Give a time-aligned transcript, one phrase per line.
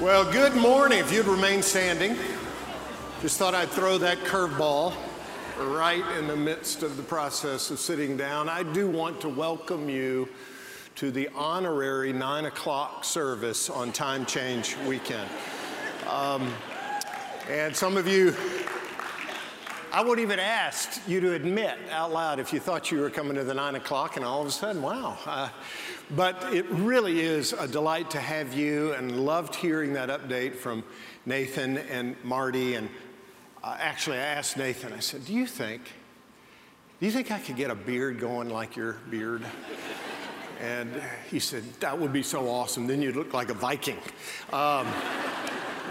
[0.00, 0.98] Well, good morning.
[0.98, 2.16] If you'd remain standing,
[3.20, 4.94] just thought I'd throw that curveball
[5.58, 8.48] right in the midst of the process of sitting down.
[8.48, 10.26] I do want to welcome you
[10.94, 15.28] to the honorary nine o'clock service on time change weekend.
[16.08, 16.50] Um,
[17.50, 18.34] and some of you,
[19.92, 23.34] I wouldn't even ask you to admit out loud if you thought you were coming
[23.34, 25.18] to the nine o'clock, and all of a sudden, wow.
[25.26, 25.48] Uh,
[26.14, 30.84] but it really is a delight to have you and loved hearing that update from
[31.26, 32.76] Nathan and Marty.
[32.76, 32.88] And
[33.64, 35.82] uh, actually, I asked Nathan, I said, Do you think,
[37.00, 39.42] do you think I could get a beard going like your beard?
[40.60, 42.86] And he said, That would be so awesome.
[42.86, 43.98] Then you'd look like a Viking.
[44.52, 44.86] Um,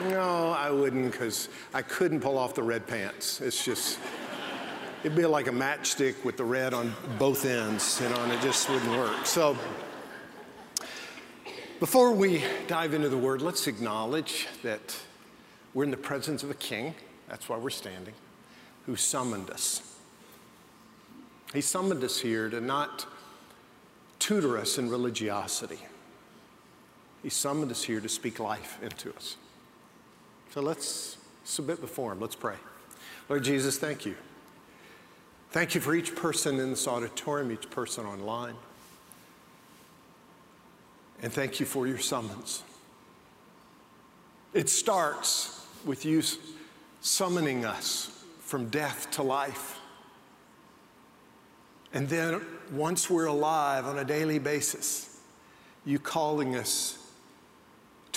[0.07, 3.41] no, I wouldn't because I couldn't pull off the red pants.
[3.41, 3.99] It's just,
[5.03, 8.41] it'd be like a matchstick with the red on both ends, you know, and it
[8.41, 9.25] just wouldn't work.
[9.25, 9.57] So,
[11.79, 14.97] before we dive into the word, let's acknowledge that
[15.73, 16.93] we're in the presence of a king.
[17.29, 18.13] That's why we're standing,
[18.85, 19.81] who summoned us.
[21.53, 23.05] He summoned us here to not
[24.19, 25.79] tutor us in religiosity.
[27.23, 29.35] He summoned us here to speak life into us.
[30.51, 32.19] So let's submit before Him.
[32.19, 32.55] Let's pray.
[33.27, 34.15] Lord Jesus, thank you.
[35.51, 38.55] Thank you for each person in this auditorium, each person online.
[41.21, 42.63] And thank you for your summons.
[44.53, 46.23] It starts with you
[47.01, 49.79] summoning us from death to life.
[51.93, 52.41] And then,
[52.71, 55.19] once we're alive on a daily basis,
[55.85, 56.98] you calling us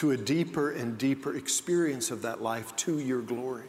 [0.02, 3.68] to a deeper and deeper experience of that life to your glory.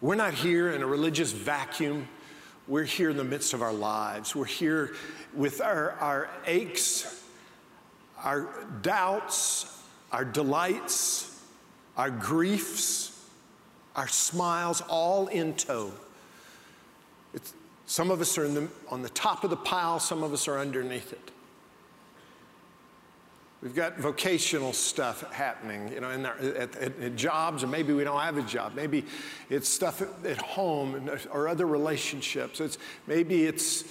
[0.00, 2.06] We're not here in a religious vacuum.
[2.68, 4.36] We're here in the midst of our lives.
[4.36, 4.94] We're here
[5.34, 7.24] with our, our aches,
[8.22, 8.48] our
[8.82, 11.42] doubts, our delights,
[11.96, 13.26] our griefs,
[13.96, 15.90] our smiles, all in tow.
[17.32, 17.52] It's,
[17.86, 20.60] some of us are the, on the top of the pile, some of us are
[20.60, 21.32] underneath it.
[23.64, 27.94] We've got vocational stuff happening, you know, in our, at, at, at, jobs, or maybe
[27.94, 28.74] we don't have a job.
[28.74, 29.06] Maybe
[29.48, 32.60] it's stuff at, at home uh, or other relationships.
[32.60, 32.76] It's,
[33.06, 33.84] maybe it's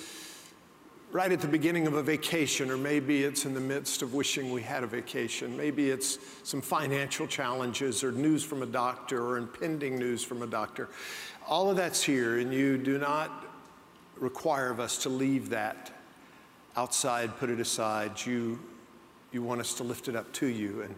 [1.11, 4.51] right at the beginning of a vacation, or maybe it's in the midst of wishing
[4.51, 5.57] we had a vacation.
[5.57, 10.47] Maybe it's some financial challenges or news from a doctor or impending news from a
[10.47, 10.87] doctor.
[11.47, 13.47] All of that's here, and you do not
[14.17, 15.89] require of us to leave that
[16.77, 18.23] outside, put it aside.
[18.23, 18.59] You,
[19.33, 20.95] you want us to lift it up to you and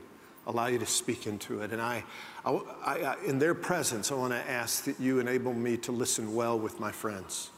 [0.48, 1.72] allow you to speak into it.
[1.72, 2.04] And I,
[2.46, 2.52] I,
[2.86, 6.60] I in their presence, I want to ask that you enable me to listen well
[6.60, 7.50] with my friends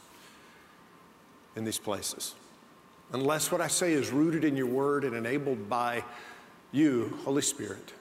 [1.56, 2.34] in these places
[3.12, 6.04] unless what I say is rooted in your word and enabled by
[6.72, 7.92] you, Holy Spirit,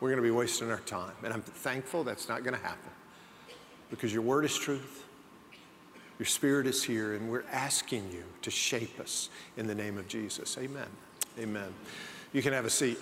[0.00, 1.12] we're going to be wasting our time.
[1.22, 2.90] And I'm thankful that's not going to happen
[3.90, 5.04] because your word is truth.
[6.18, 10.06] Your spirit is here, and we're asking you to shape us in the name of
[10.06, 10.56] Jesus.
[10.58, 10.86] Amen.
[11.38, 11.74] Amen.
[12.32, 12.98] You can have a seat.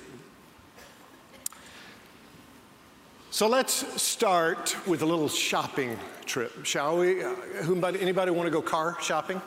[3.31, 7.23] So let's start with a little shopping trip, shall we?
[7.25, 7.35] Uh,
[7.99, 9.41] anybody want to go car shopping?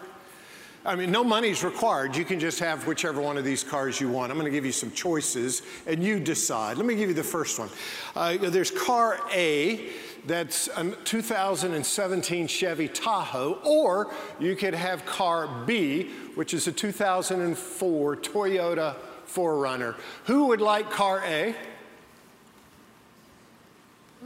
[0.85, 2.15] I mean, no money's required.
[2.15, 4.31] You can just have whichever one of these cars you want.
[4.31, 6.77] I'm going to give you some choices and you decide.
[6.77, 7.69] Let me give you the first one.
[8.15, 9.89] Uh, there's car A
[10.27, 18.17] that's a 2017 Chevy Tahoe, or you could have car B, which is a 2004
[18.17, 18.95] Toyota
[19.27, 19.95] 4Runner.
[20.25, 21.55] Who would like car A?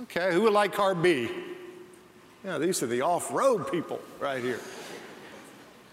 [0.04, 1.30] Okay, who would like car B?
[2.46, 4.60] Yeah, these are the off road people right here.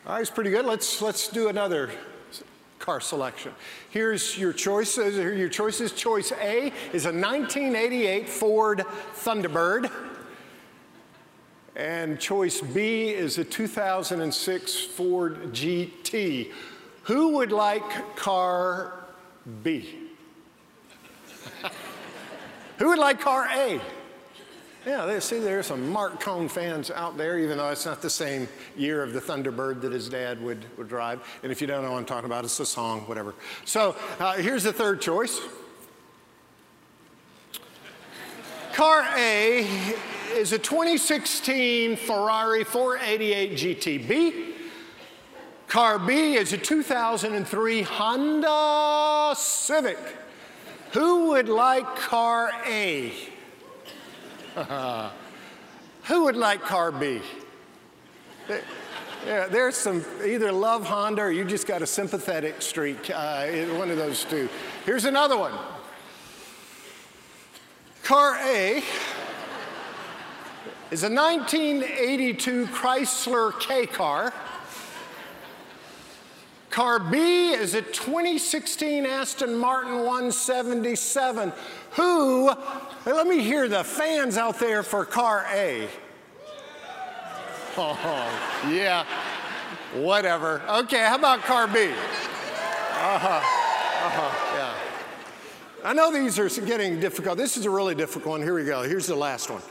[0.06, 0.64] All right, it's pretty good.
[0.64, 1.90] Let's, let's do another
[2.86, 3.52] car selection.
[3.90, 5.16] Here's your choices.
[5.16, 5.90] Here your choices.
[5.90, 8.84] Choice A is a 1988 Ford
[9.16, 9.90] Thunderbird.
[11.74, 16.52] And choice B is a 2006 Ford GT.
[17.02, 19.06] Who would like car
[19.64, 19.98] B?
[22.78, 23.80] Who would like car A?
[24.86, 28.08] Yeah, they, see, there's some Marc Cohn fans out there, even though it's not the
[28.08, 28.46] same
[28.76, 31.26] year of the Thunderbird that his dad would, would drive.
[31.42, 33.34] And if you don't know what I'm talking about, it's a song, whatever.
[33.64, 35.40] So uh, here's the third choice.
[38.74, 39.66] Car A
[40.34, 44.52] is a 2016 Ferrari 488 GTB.
[45.66, 49.98] Car B is a 2003 Honda Civic.
[50.92, 53.12] Who would like car A?
[56.04, 57.20] Who would like car B?
[59.26, 63.10] Yeah, there's some either love Honda or you just got a sympathetic streak.
[63.10, 64.48] Uh, one of those two.
[64.84, 65.52] Here's another one.
[68.04, 68.82] Car A
[70.90, 74.32] is a 1982 Chrysler K car.
[76.76, 81.50] Car B is a 2016 Aston Martin 177.
[81.92, 82.52] Who,
[83.06, 85.88] let me hear the fans out there for car A.
[87.78, 89.04] Oh, yeah,
[89.94, 90.62] whatever.
[90.68, 91.84] Okay, how about car B?
[91.84, 94.74] Uh huh, uh huh, yeah.
[95.84, 97.38] I know these are getting difficult.
[97.38, 98.42] This is a really difficult one.
[98.42, 98.82] Here we go.
[98.82, 99.62] Here's the last one.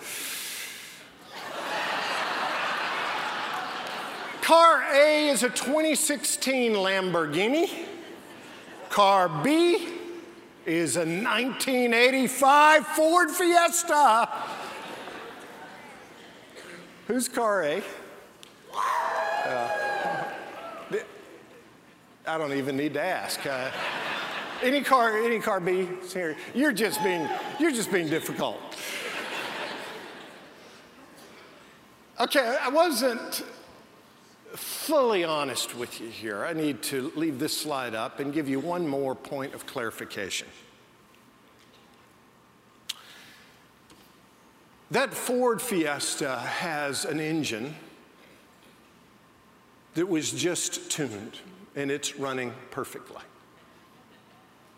[4.45, 7.67] Car A is a 2016 Lamborghini.
[8.91, 9.87] Car B
[10.67, 14.29] is a 1985 Ford Fiesta.
[17.07, 17.81] Who's car A?
[19.47, 20.23] Uh,
[22.27, 23.43] I don't even need to ask.
[23.47, 23.71] Uh,
[24.61, 25.89] any car, any car B?
[26.13, 27.27] Here, you're just being,
[27.59, 28.61] you're just being difficult.
[32.19, 33.43] Okay, I wasn't
[34.85, 36.45] fully honest with you here.
[36.45, 40.47] I need to leave this slide up and give you one more point of clarification.
[44.91, 47.73] That Ford Fiesta has an engine
[49.95, 51.39] that was just tuned
[51.75, 53.23] and it's running perfectly.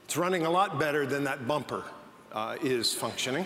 [0.05, 1.83] It's running a lot better than that bumper
[2.31, 3.45] uh, is functioning.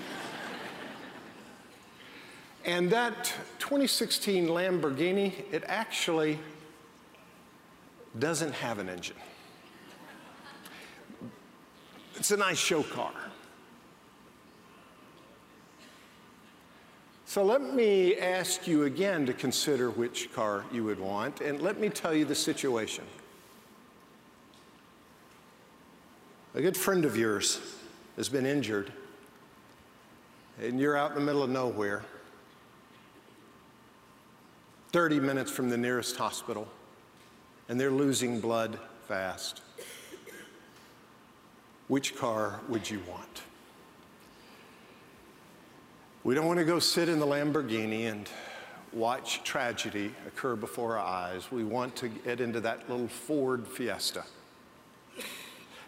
[2.66, 6.38] And that 2016 Lamborghini, it actually
[8.20, 9.16] doesn't have an engine.
[12.16, 13.14] It's a nice show car.
[17.26, 21.80] So let me ask you again to consider which car you would want, and let
[21.80, 23.06] me tell you the situation.
[26.54, 27.62] A good friend of yours
[28.18, 28.92] has been injured,
[30.62, 32.04] and you're out in the middle of nowhere,
[34.92, 36.68] 30 minutes from the nearest hospital,
[37.70, 38.78] and they're losing blood
[39.08, 39.62] fast.
[41.88, 43.44] Which car would you want?
[46.24, 48.30] We don't want to go sit in the Lamborghini and
[48.94, 51.52] watch tragedy occur before our eyes.
[51.52, 54.24] We want to get into that little Ford Fiesta.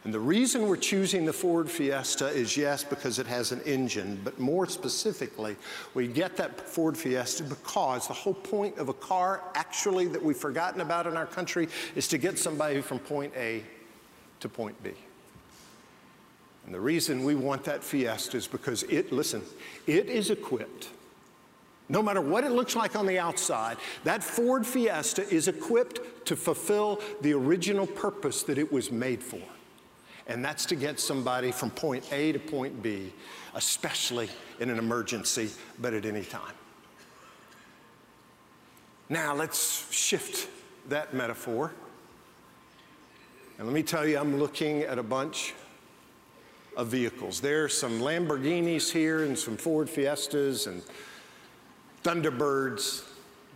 [0.04, 4.20] And the reason we're choosing the Ford Fiesta is yes, because it has an engine,
[4.22, 5.56] but more specifically,
[5.94, 10.36] we get that Ford Fiesta because the whole point of a car, actually, that we've
[10.36, 13.64] forgotten about in our country, is to get somebody from point A
[14.42, 14.92] to point B.
[16.66, 19.42] And the reason we want that Fiesta is because it, listen,
[19.88, 20.90] it is equipped.
[21.88, 26.36] No matter what it looks like on the outside, that Ford Fiesta is equipped to
[26.36, 29.42] fulfill the original purpose that it was made for.
[30.28, 33.12] And that's to get somebody from point A to point B,
[33.56, 34.30] especially
[34.60, 35.50] in an emergency,
[35.80, 36.54] but at any time.
[39.10, 40.50] Now let's shift
[40.90, 41.74] that metaphor.
[43.58, 45.54] And let me tell you, I'm looking at a bunch
[46.76, 47.40] of vehicles.
[47.40, 50.82] There are some Lamborghinis here and some Ford Fiestas and
[52.04, 53.04] Thunderbirds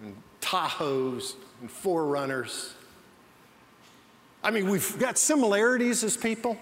[0.03, 2.73] and Tahoes and 4Runners.
[4.47, 6.57] I mean, we've got similarities as people.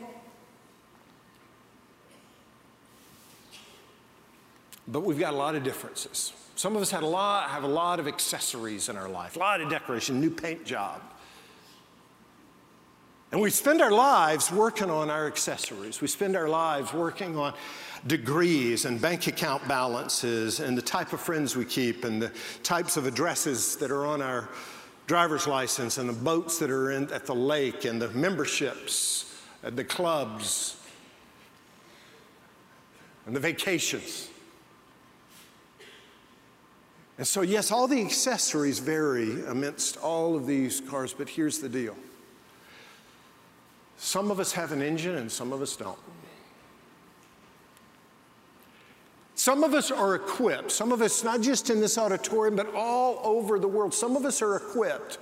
[4.88, 6.34] But we've got a lot of differences.
[6.56, 9.40] Some of us had a lot, have a lot of accessories in our life, a
[9.40, 11.00] lot of decoration, new paint job.
[13.32, 16.02] And we spend our lives working on our accessories.
[16.02, 17.54] We spend our lives working on
[18.08, 22.32] degrees and bank account balances and the type of friends we keep and the
[22.64, 24.50] types of addresses that are on our
[25.08, 29.76] driver's license and the boats that are in, at the lake and the memberships at
[29.76, 30.78] the clubs
[33.26, 34.30] and the vacations.
[37.18, 41.70] And so, yes, all the accessories vary amidst all of these cars, but here's the
[41.70, 41.96] deal
[43.98, 45.98] some of us have an engine and some of us don't.
[49.46, 50.72] Some of us are equipped.
[50.72, 54.26] Some of us, not just in this auditorium, but all over the world, some of
[54.26, 55.20] us are equipped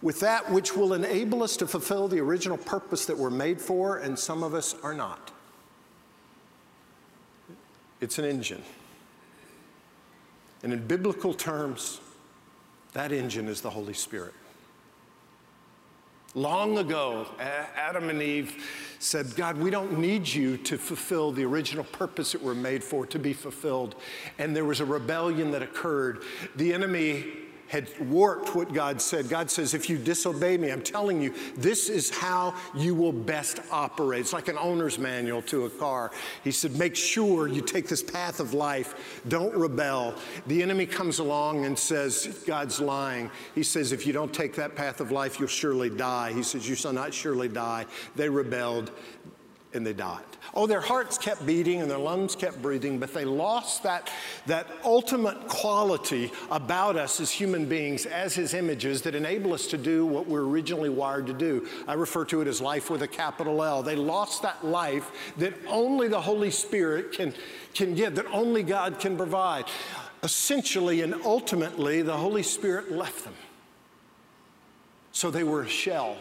[0.00, 3.96] with that which will enable us to fulfill the original purpose that we're made for,
[3.96, 5.32] and some of us are not.
[8.00, 8.62] It's an engine.
[10.62, 12.00] And in biblical terms,
[12.92, 14.34] that engine is the Holy Spirit.
[16.36, 18.64] Long ago, Adam and Eve
[18.98, 23.06] said, God, we don't need you to fulfill the original purpose that we're made for
[23.06, 23.94] to be fulfilled.
[24.38, 26.24] And there was a rebellion that occurred.
[26.56, 27.24] The enemy
[27.74, 29.28] had warped what God said.
[29.28, 33.58] God says, if you disobey me, I'm telling you, this is how you will best
[33.72, 34.20] operate.
[34.20, 36.12] It's like an owner's manual to a car.
[36.44, 39.20] He said, make sure you take this path of life.
[39.26, 40.14] Don't rebel.
[40.46, 43.28] The enemy comes along and says, God's lying.
[43.56, 46.32] He says, if you don't take that path of life, you'll surely die.
[46.32, 47.86] He says, you shall not surely die.
[48.14, 48.92] They rebelled
[49.72, 50.22] and they died.
[50.52, 54.10] Oh, their hearts kept beating and their lungs kept breathing, but they lost that,
[54.46, 59.78] that ultimate quality about us as human beings, as His images, that enable us to
[59.78, 61.66] do what we're originally wired to do.
[61.88, 63.82] I refer to it as life with a capital L.
[63.82, 67.32] They lost that life that only the Holy Spirit can,
[67.72, 69.64] can give, that only God can provide.
[70.22, 73.34] Essentially and ultimately, the Holy Spirit left them.
[75.12, 76.16] So they were a shell.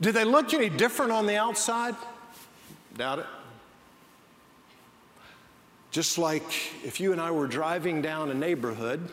[0.00, 1.94] Did they look any different on the outside?
[2.96, 3.26] Doubt it?
[5.90, 6.42] Just like
[6.84, 9.08] if you and I were driving down a neighborhood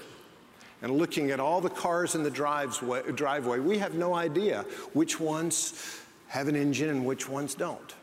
[0.82, 4.64] and looking at all the cars in the driveway, we have no idea
[4.94, 7.94] which ones have an engine and which ones don't.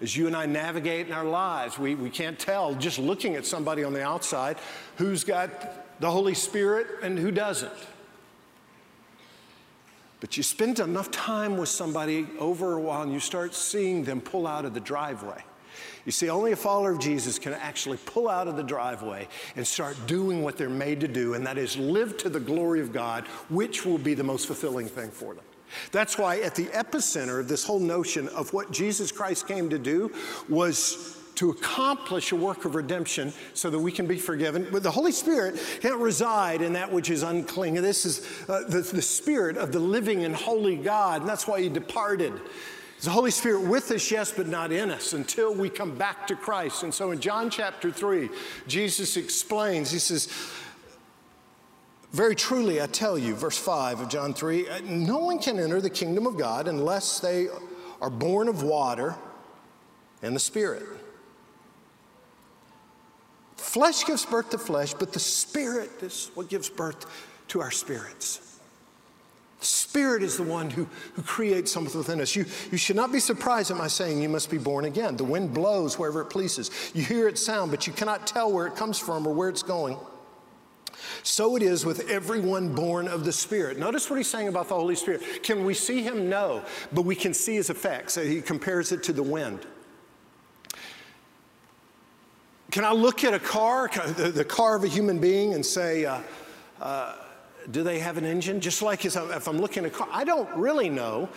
[0.00, 3.46] As you and I navigate in our lives, we, we can't tell just looking at
[3.46, 4.58] somebody on the outside
[4.96, 7.72] who's got the Holy Spirit and who doesn't.
[10.24, 14.22] But you spend enough time with somebody over a while and you start seeing them
[14.22, 15.44] pull out of the driveway.
[16.06, 19.66] You see, only a follower of Jesus can actually pull out of the driveway and
[19.66, 22.90] start doing what they're made to do, and that is live to the glory of
[22.90, 25.44] God, which will be the most fulfilling thing for them.
[25.92, 29.78] That's why at the epicenter of this whole notion of what Jesus Christ came to
[29.78, 30.10] do
[30.48, 34.68] was to accomplish a work of redemption so that we can be forgiven.
[34.70, 37.74] But the Holy Spirit can't reside in that which is unclean.
[37.74, 41.60] This is uh, the, the Spirit of the living and holy God, and that's why
[41.60, 42.32] He departed.
[43.00, 46.36] The Holy Spirit with us, yes, but not in us until we come back to
[46.36, 46.84] Christ.
[46.84, 48.30] And so in John chapter 3,
[48.66, 50.28] Jesus explains, He says,
[52.12, 55.80] very truly, I tell you, verse 5 of John 3 uh, no one can enter
[55.80, 57.48] the kingdom of God unless they
[58.00, 59.16] are born of water
[60.22, 60.84] and the Spirit.
[63.74, 67.06] Flesh gives birth to flesh, but the Spirit is what gives birth
[67.48, 68.60] to our spirits.
[69.58, 72.36] Spirit is the one who, who creates something within us.
[72.36, 75.16] You, you should not be surprised at my saying you must be born again.
[75.16, 76.70] The wind blows wherever it pleases.
[76.94, 79.64] You hear its sound, but you cannot tell where it comes from or where it's
[79.64, 79.98] going.
[81.24, 83.76] So it is with everyone born of the Spirit.
[83.76, 85.42] Notice what he's saying about the Holy Spirit.
[85.42, 86.28] Can we see him?
[86.28, 86.62] No,
[86.92, 88.14] but we can see his effects.
[88.14, 89.66] He compares it to the wind.
[92.74, 96.18] Can I look at a car, the car of a human being, and say, uh,
[96.80, 97.14] uh,
[97.70, 98.60] do they have an engine?
[98.60, 101.28] Just like if I'm looking at a car, I don't really know.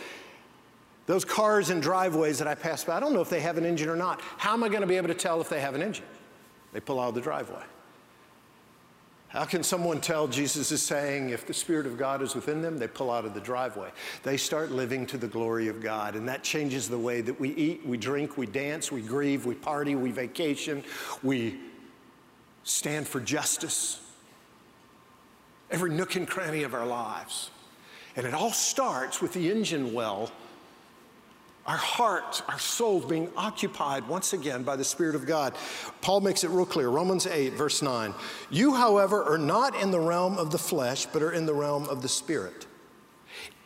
[1.05, 3.65] Those cars and driveways that I pass by, I don't know if they have an
[3.67, 4.19] engine or not.
[4.37, 6.05] How am I going to be able to tell if they have an engine?
[6.73, 7.61] They pull out of the driveway.
[9.29, 12.77] How can someone tell Jesus is saying if the Spirit of God is within them,
[12.77, 13.89] they pull out of the driveway?
[14.23, 17.49] They start living to the glory of God, and that changes the way that we
[17.49, 20.81] eat, we drink, we dance, we grieve, we party, we vacation,
[21.23, 21.59] we
[22.63, 23.99] stand for justice.
[25.69, 27.51] Every nook and cranny of our lives.
[28.15, 30.31] And it all starts with the engine well
[31.67, 35.53] our hearts, our souls being occupied once again by the Spirit of God.
[36.01, 38.13] Paul makes it real clear Romans 8, verse 9.
[38.49, 41.89] You, however, are not in the realm of the flesh, but are in the realm
[41.89, 42.65] of the Spirit.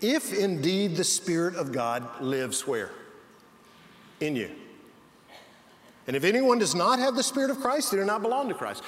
[0.02, 2.90] If indeed the Spirit of God lives where?
[4.20, 4.50] In you.
[6.08, 8.56] And if anyone does not have the Spirit of Christ, they do not belong to
[8.56, 8.84] Christ.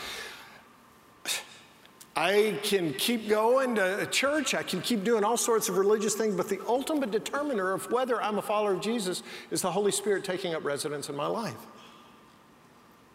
[2.16, 6.36] I can keep going to church, I can keep doing all sorts of religious things,
[6.36, 10.24] but the ultimate determiner of whether I'm a follower of Jesus is the Holy Spirit
[10.24, 11.58] taking up residence in my life.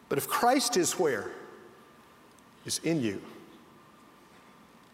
[0.08, 1.30] But if Christ is where?
[2.64, 3.22] Is in you.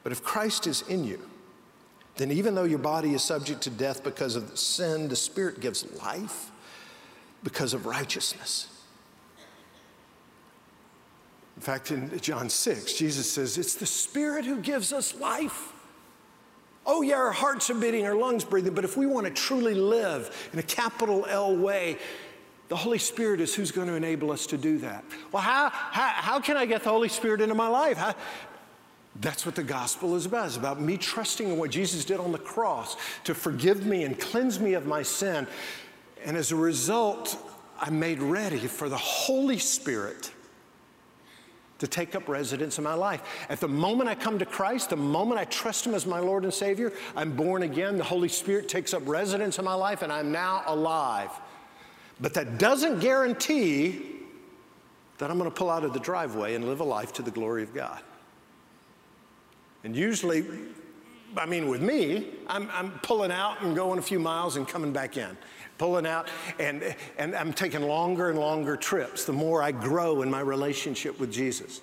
[0.03, 1.21] But if Christ is in you,
[2.17, 5.91] then even though your body is subject to death because of sin, the Spirit gives
[6.03, 6.51] life
[7.43, 8.69] because of righteousness.
[11.57, 15.73] In fact, in John 6, Jesus says, It's the Spirit who gives us life.
[16.87, 19.75] Oh, yeah, our hearts are beating, our lungs breathing, but if we want to truly
[19.75, 21.97] live in a capital L way,
[22.69, 25.05] the Holy Spirit is who's going to enable us to do that.
[25.33, 27.97] Well, how, how, how can I get the Holy Spirit into my life?
[27.97, 28.15] How,
[29.21, 30.47] that's what the gospel is about.
[30.47, 34.19] It's about me trusting in what Jesus did on the cross to forgive me and
[34.19, 35.47] cleanse me of my sin.
[36.25, 37.37] And as a result,
[37.81, 40.33] I'm made ready for the Holy Spirit
[41.85, 43.23] to take up residence in my life.
[43.49, 46.45] At the moment I come to Christ, the moment I trust Him as my Lord
[46.45, 47.99] and Savior, I'm born again.
[47.99, 51.31] The Holy Spirit takes up residence in my life, and I'm now alive.
[52.21, 54.03] But that doesn't guarantee
[55.19, 57.31] that I'm going to pull out of the driveway and live a life to the
[57.31, 58.01] glory of God.
[59.85, 60.45] And usually,
[61.37, 64.93] I mean, with me, I'm, I'm pulling out and going a few miles and coming
[64.93, 65.37] back in
[65.79, 66.29] pulling out,
[66.59, 71.19] and, and I'm taking longer and longer trips the more I grow in my relationship
[71.19, 71.81] with Jesus.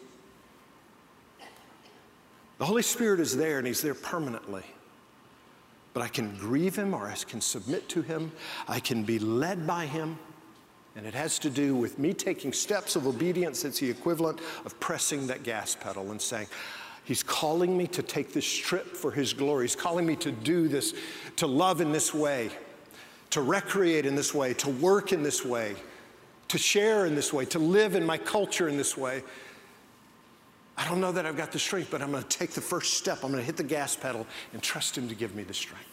[2.57, 4.63] The Holy Spirit is there and He's there permanently.
[5.93, 8.31] But I can grieve Him or I can submit to Him.
[8.67, 10.17] I can be led by Him.
[10.95, 13.65] And it has to do with me taking steps of obedience.
[13.65, 16.47] It's the equivalent of pressing that gas pedal and saying,
[17.03, 19.63] He's calling me to take this trip for His glory.
[19.63, 20.93] He's calling me to do this,
[21.37, 22.51] to love in this way,
[23.31, 25.75] to recreate in this way, to work in this way,
[26.49, 29.23] to share in this way, to live in my culture in this way.
[30.77, 32.95] I don't know that I've got the strength, but I'm going to take the first
[32.95, 33.23] step.
[33.23, 35.90] I'm going to hit the gas pedal and trust Him to give me the strength.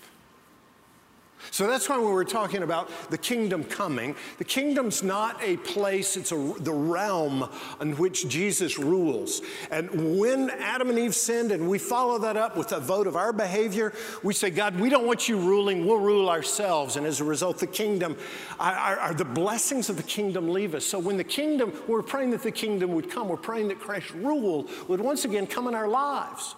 [1.50, 6.16] So that's why when we're talking about the kingdom coming, the kingdom's not a place,
[6.16, 7.49] it's a, the realm
[7.80, 9.40] in which Jesus rules.
[9.71, 13.16] And when Adam and Eve sinned and we follow that up with a vote of
[13.16, 13.92] our behavior,
[14.23, 16.97] we say, God, we don't want you ruling, we'll rule ourselves.
[16.97, 18.16] And as a result, the kingdom,
[18.59, 20.85] our, the blessings of the kingdom leave us.
[20.85, 24.12] So when the kingdom, we're praying that the kingdom would come, we're praying that Christ's
[24.12, 26.54] rule would once again come in our lives.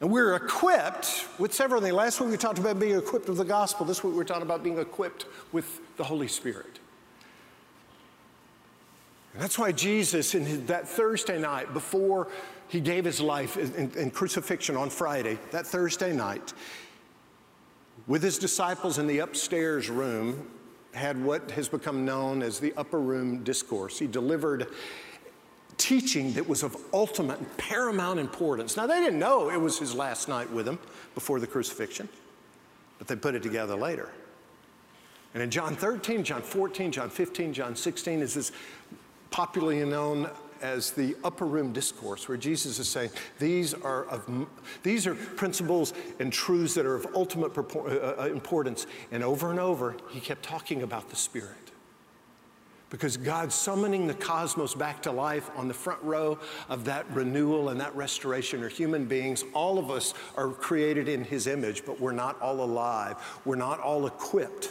[0.00, 1.94] And we're equipped with several things.
[1.94, 3.86] Last week we talked about being equipped with the gospel.
[3.86, 6.78] This week we're talking about being equipped with the Holy Spirit.
[9.32, 12.28] And that's why Jesus, in his, that Thursday night before
[12.68, 16.52] he gave his life in, in crucifixion on Friday, that Thursday night,
[18.06, 20.48] with his disciples in the upstairs room,
[20.92, 23.98] had what has become known as the upper room discourse.
[23.98, 24.68] He delivered
[25.78, 28.76] teaching that was of ultimate and paramount importance.
[28.76, 30.78] Now, they didn't know it was his last night with him
[31.14, 32.08] before the crucifixion,
[32.98, 34.10] but they put it together later.
[35.34, 38.52] And in John 13, John 14, John 15, John 16 is this
[39.30, 40.30] popularly known
[40.62, 44.46] as the upper room discourse where Jesus is saying these are of
[44.82, 49.60] these are principles and truths that are of ultimate uh, uh, importance and over and
[49.60, 51.65] over he kept talking about the spirit
[52.90, 57.70] because God's summoning the cosmos back to life on the front row of that renewal
[57.70, 59.44] and that restoration are human beings.
[59.54, 63.16] All of us are created in His image, but we're not all alive.
[63.44, 64.70] We're not all equipped.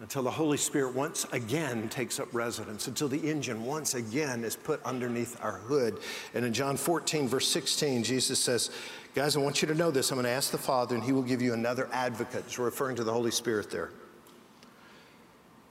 [0.00, 4.56] Until the Holy Spirit once again takes up residence, until the engine once again is
[4.56, 6.00] put underneath our hood.
[6.34, 8.70] And in John 14, verse 16, Jesus says,
[9.14, 10.10] Guys, I want you to know this.
[10.10, 12.44] I'm going to ask the Father, and He will give you another advocate.
[12.46, 13.90] He's referring to the Holy Spirit there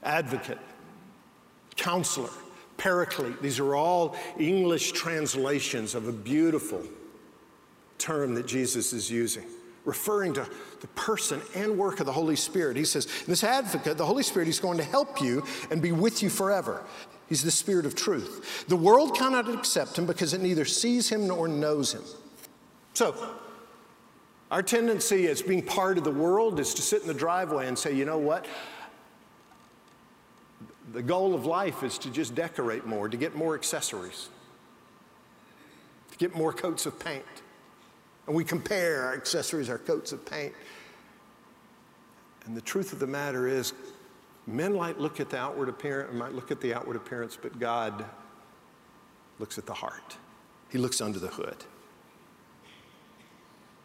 [0.02, 0.58] advocate,
[1.76, 2.30] counselor,
[2.76, 3.40] paraclete.
[3.42, 6.82] These are all English translations of a beautiful
[7.98, 9.44] term that Jesus is using,
[9.84, 10.48] referring to
[10.80, 12.76] the person and work of the Holy Spirit.
[12.76, 16.22] He says, This advocate, the Holy Spirit, he's going to help you and be with
[16.22, 16.82] you forever.
[17.28, 18.66] He's the Spirit of truth.
[18.68, 22.02] The world cannot accept him because it neither sees him nor knows him.
[22.94, 23.36] So,
[24.50, 27.78] our tendency as being part of the world is to sit in the driveway and
[27.78, 28.44] say, you know what?
[30.92, 34.28] The goal of life is to just decorate more, to get more accessories,
[36.10, 37.24] to get more coats of paint.
[38.26, 40.52] And we compare our accessories, our coats of paint.
[42.44, 43.72] And the truth of the matter is,
[44.46, 48.04] men might look at the outward appearance, might look at the outward appearance, but God
[49.38, 50.16] looks at the heart.
[50.70, 51.56] He looks under the hood.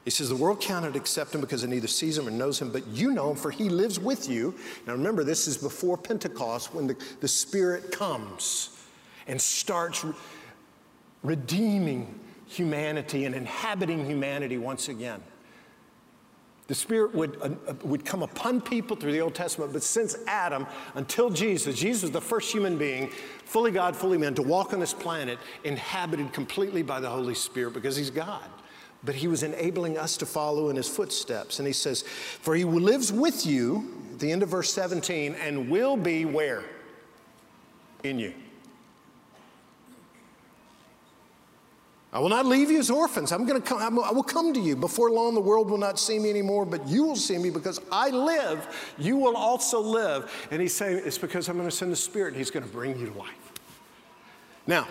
[0.07, 2.71] He says, The world cannot accept him because it neither sees him or knows him,
[2.71, 4.55] but you know him, for he lives with you.
[4.85, 8.69] Now remember, this is before Pentecost when the, the Spirit comes
[9.27, 10.13] and starts re-
[11.23, 15.21] redeeming humanity and inhabiting humanity once again.
[16.67, 20.15] The Spirit would, uh, uh, would come upon people through the Old Testament, but since
[20.25, 23.09] Adam until Jesus, Jesus was the first human being,
[23.43, 27.73] fully God, fully man, to walk on this planet, inhabited completely by the Holy Spirit
[27.73, 28.49] because he's God
[29.07, 31.59] but he was enabling us to follow in his footsteps.
[31.59, 35.95] And he says, For he lives with you, the end of verse 17, and will
[35.95, 36.65] be where?
[38.03, 38.33] In you.
[42.11, 43.31] I will not leave you as orphans.
[43.31, 44.75] I'm going to come, I will come to you.
[44.75, 47.79] Before long, the world will not see me anymore, but you will see me because
[47.89, 48.93] I live.
[48.97, 50.47] You will also live.
[50.51, 52.71] And he's saying, It's because I'm going to send the Spirit, and he's going to
[52.71, 53.46] bring you to life.
[54.67, 54.85] Now,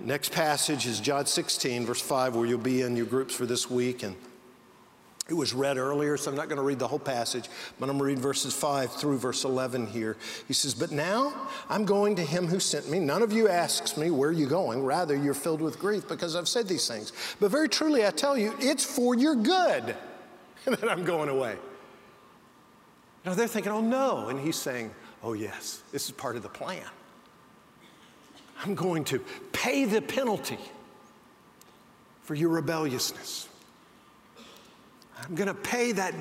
[0.00, 3.70] next passage is John 16, verse 5, where you'll be in your groups for this
[3.70, 4.02] week.
[4.02, 4.16] And
[5.28, 7.48] it was read earlier, so I'm not going to read the whole passage,
[7.78, 10.16] but I'm going to read verses 5 through verse 11 here.
[10.48, 11.32] He says, But now
[11.68, 12.98] I'm going to him who sent me.
[12.98, 14.82] None of you asks me, Where are you going?
[14.82, 17.12] Rather, you're filled with grief because I've said these things.
[17.38, 19.94] But very truly, I tell you, it's for your good
[20.64, 21.56] that I'm going away.
[23.24, 24.28] Now they're thinking, Oh no.
[24.28, 24.90] And he's saying,
[25.22, 26.82] Oh yes, this is part of the plan.
[28.62, 29.18] I'm going to
[29.52, 30.58] pay the penalty
[32.22, 33.48] for your rebelliousness.
[35.20, 36.14] I'm going to pay that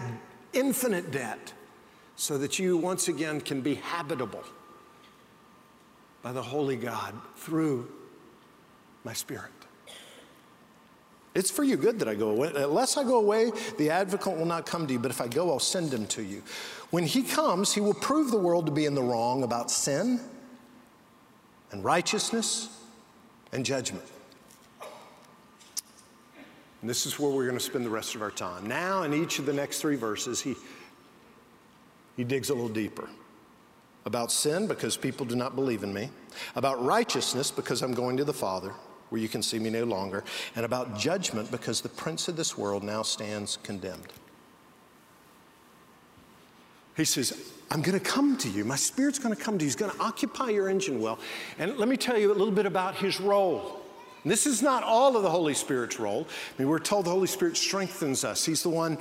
[0.54, 1.54] infinite debt
[2.16, 4.44] so that you once again can be habitable
[6.22, 7.90] by the Holy God through
[9.04, 9.52] my Spirit.
[11.34, 12.52] It's for you good that I go away.
[12.56, 15.50] Unless I go away, the advocate will not come to you, but if I go,
[15.50, 16.44] I'll send him to you.
[16.90, 20.20] When he comes, he will prove the world to be in the wrong about sin
[21.72, 22.70] and righteousness
[23.52, 24.06] and judgment.
[26.82, 28.66] And this is where we're going to spend the rest of our time.
[28.66, 30.56] Now, in each of the next three verses, he,
[32.18, 33.08] he digs a little deeper.
[34.06, 36.10] About sin, because people do not believe in me.
[36.56, 38.74] About righteousness, because I'm going to the Father,
[39.10, 40.24] where you can see me no longer.
[40.56, 44.08] And about judgment, because the prince of this world now stands condemned.
[47.02, 48.64] He says, I'm going to come to you.
[48.64, 49.68] My spirit's going to come to you.
[49.68, 51.18] He's going to occupy your engine well.
[51.58, 53.82] And let me tell you a little bit about his role.
[54.24, 56.28] This is not all of the Holy Spirit's role.
[56.30, 58.46] I mean, we're told the Holy Spirit strengthens us.
[58.46, 59.00] He's the one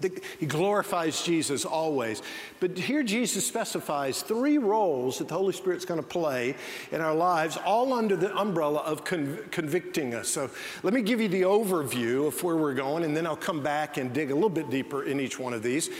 [0.00, 2.22] that he glorifies Jesus always.
[2.58, 6.54] But here Jesus specifies three roles that the Holy Spirit's going to play
[6.92, 10.28] in our lives, all under the umbrella of conv- convicting us.
[10.28, 10.48] So
[10.82, 13.96] let me give you the overview of where we're going, and then I'll come back
[13.96, 15.90] and dig a little bit deeper in each one of these.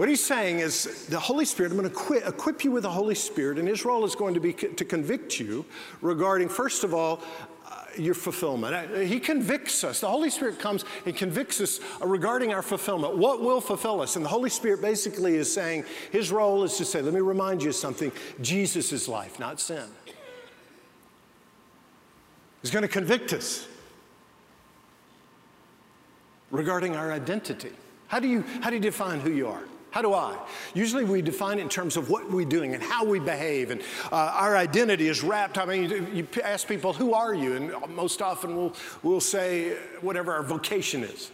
[0.00, 3.14] What he's saying is the Holy Spirit, I'm going to equip, you with the Holy
[3.14, 5.66] Spirit, and his role is going to be to convict you
[6.00, 7.20] regarding, first of all,
[7.66, 8.74] uh, your fulfillment.
[8.74, 10.00] Uh, he convicts us.
[10.00, 13.18] The Holy Spirit comes and convicts us regarding our fulfillment.
[13.18, 14.16] What will fulfill us?
[14.16, 17.62] And the Holy Spirit basically is saying his role is to say, let me remind
[17.62, 18.10] you of something
[18.40, 19.84] Jesus is life, not sin.
[22.62, 23.68] He's going to convict us
[26.50, 27.72] regarding our identity.
[28.08, 29.64] How do you, how do you define who you are?
[29.90, 30.36] How do I?
[30.72, 33.80] Usually we define it in terms of what we're doing and how we behave, and
[34.12, 35.58] uh, our identity is wrapped.
[35.58, 37.56] I mean, you ask people, who are you?
[37.56, 41.32] And most often we'll, we'll say whatever our vocation is.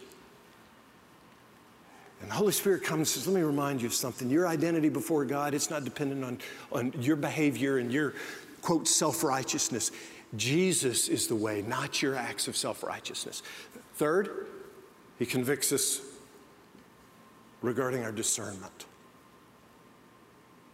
[2.21, 4.29] And the Holy Spirit comes and says, Let me remind you of something.
[4.29, 6.39] Your identity before God, it's not dependent on,
[6.71, 8.15] on your behavior and your,
[8.61, 9.91] quote, self righteousness.
[10.35, 13.43] Jesus is the way, not your acts of self righteousness.
[13.95, 14.47] Third,
[15.19, 16.01] he convicts us
[17.61, 18.85] regarding our discernment.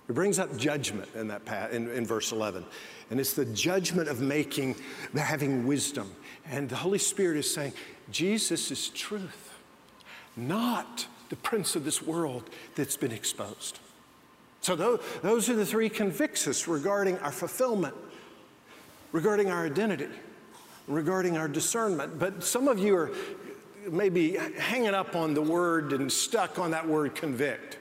[0.09, 2.65] It brings up judgment in that in, in verse 11.
[3.09, 4.75] And it's the judgment of making,
[5.15, 6.11] having wisdom.
[6.45, 7.73] And the Holy Spirit is saying,
[8.11, 9.53] Jesus is truth,
[10.35, 13.79] not the prince of this world that's been exposed.
[14.61, 17.95] So those are the three convicts us regarding our fulfillment,
[19.11, 20.07] regarding our identity,
[20.87, 22.19] regarding our discernment.
[22.19, 23.11] But some of you are
[23.91, 27.77] maybe hanging up on the word and stuck on that word convict.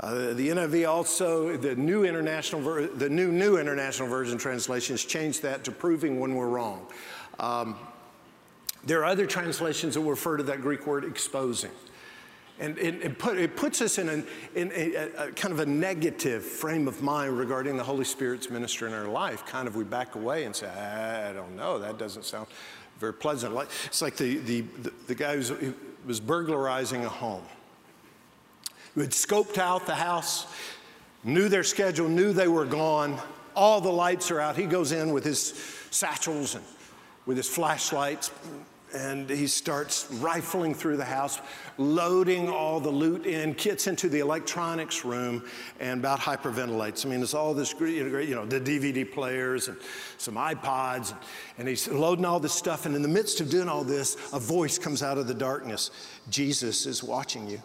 [0.00, 5.64] Uh, the NIV also, the new international, the new new international version translations changed that
[5.64, 6.86] to proving when we're wrong.
[7.38, 7.76] Um,
[8.84, 11.70] there are other translations that refer to that Greek word exposing.
[12.60, 14.08] And it, it, put, it puts us in,
[14.54, 18.88] in a, a, kind of a negative frame of mind regarding the Holy Spirit's ministry
[18.88, 19.44] in our life.
[19.44, 22.46] Kind of we back away and say, I don't know, that doesn't sound
[22.98, 23.56] very pleasant.
[23.86, 24.64] It's like the, the,
[25.06, 25.74] the, guy who
[26.06, 27.42] was burglarizing a home,
[28.94, 30.46] who had scoped out the house,
[31.24, 33.18] knew their schedule, knew they were gone.
[33.56, 34.56] All the lights are out.
[34.56, 35.54] He goes in with his
[35.90, 36.64] satchels and
[37.26, 38.30] with his flashlights,
[38.94, 41.40] and he starts rifling through the house,
[41.78, 45.44] loading all the loot in, gets into the electronics room,
[45.80, 47.04] and about hyperventilates.
[47.04, 49.76] I mean, it's all this, you know, the DVD players and
[50.18, 51.14] some iPods,
[51.58, 52.86] and, he's loading all this stuff.
[52.86, 55.90] And in the midst of doing all this, a voice comes out of the darkness
[56.30, 57.60] Jesus is watching you.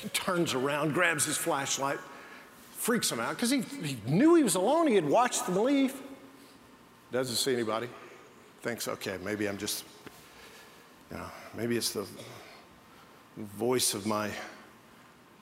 [0.00, 1.98] He turns around, grabs his flashlight,
[2.72, 4.86] freaks him out because he, he knew he was alone.
[4.86, 5.94] He had watched them leave.
[7.12, 7.88] Doesn't see anybody
[8.62, 9.84] thinks, okay, maybe I'm just,
[11.10, 12.06] you know, maybe it's the
[13.36, 14.30] voice of my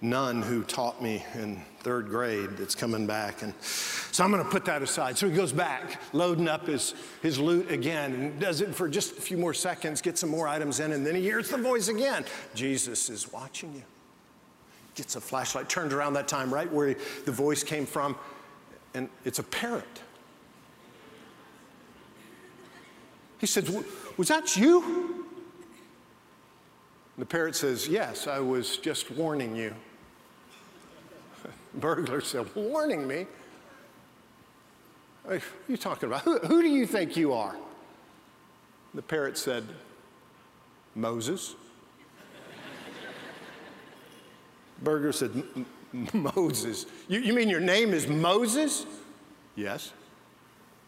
[0.00, 3.42] nun who taught me in third grade that's coming back.
[3.42, 5.18] And so I'm going to put that aside.
[5.18, 9.18] So he goes back, loading up his, his loot again, and does it for just
[9.18, 11.88] a few more seconds, gets some more items in, and then he hears the voice
[11.88, 13.82] again Jesus is watching you.
[14.94, 18.16] Gets a flashlight, turns around that time right where the voice came from,
[18.94, 20.02] and it's a parent
[23.38, 23.68] He said,
[24.16, 25.26] Was that you?
[27.16, 29.74] The parrot says, Yes, I was just warning you.
[31.74, 33.26] Burglar said, Warning me?
[35.22, 36.22] What are you talking about?
[36.22, 37.54] Who, who do you think you are?
[38.94, 39.64] The parrot said,
[40.94, 41.54] Moses.
[44.82, 45.44] Burglar said,
[46.12, 46.86] Moses.
[47.08, 48.86] You, you mean your name is Moses?
[49.54, 49.92] Yes.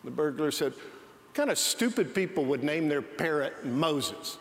[0.04, 0.72] The burglar said,
[1.34, 4.38] kind of stupid people would name their parrot Moses?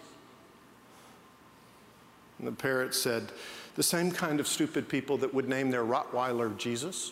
[2.40, 3.32] And the parrot said,
[3.76, 7.12] The same kind of stupid people that would name their Rottweiler Jesus.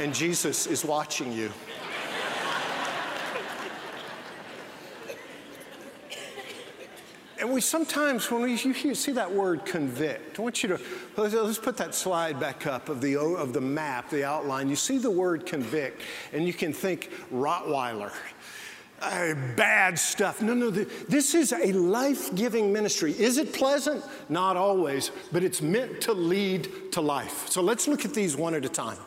[0.00, 1.50] and Jesus is watching you.
[7.40, 10.80] And we sometimes, when we you see that word convict, I want you to,
[11.16, 14.68] let's put that slide back up of the, of the map, the outline.
[14.68, 16.02] You see the word convict,
[16.34, 18.12] and you can think Rottweiler.
[19.00, 20.42] Uh, bad stuff.
[20.42, 23.12] No, no, this is a life giving ministry.
[23.18, 24.04] Is it pleasant?
[24.28, 27.48] Not always, but it's meant to lead to life.
[27.48, 28.98] So let's look at these one at a time.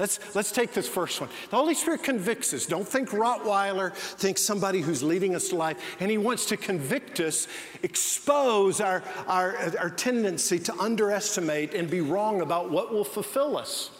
[0.00, 1.28] Let's, let's take this first one.
[1.50, 2.64] The Holy Spirit convicts us.
[2.64, 5.76] Don't think Rottweiler, think somebody who's leading us to life.
[6.00, 7.46] And He wants to convict us,
[7.82, 13.90] expose our, our, our tendency to underestimate and be wrong about what will fulfill us.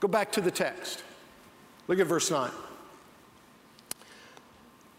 [0.00, 1.04] Go back to the text.
[1.86, 2.50] Look at verse 9.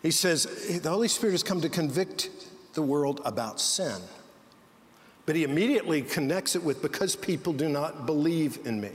[0.01, 2.29] He says, The Holy Spirit has come to convict
[2.75, 4.01] the world about sin.
[5.25, 8.91] But he immediately connects it with because people do not believe in me.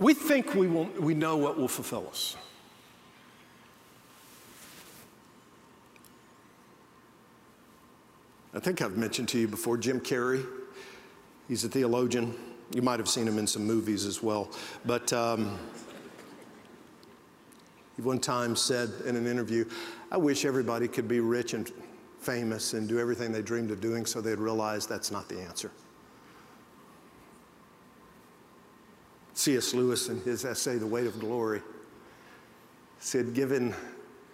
[0.00, 2.34] We think we, will, we know what will fulfill us.
[8.54, 10.44] I think I've mentioned to you before Jim Carrey.
[11.48, 12.34] He's a theologian.
[12.74, 14.50] You might have seen him in some movies as well.
[14.86, 15.58] But um,
[17.96, 19.66] he one time said in an interview,
[20.10, 21.70] I wish everybody could be rich and
[22.20, 25.70] famous and do everything they dreamed of doing so they'd realize that's not the answer.
[29.40, 29.72] C.S.
[29.72, 31.62] Lewis, in his essay, The Weight of Glory,
[32.98, 33.74] said, given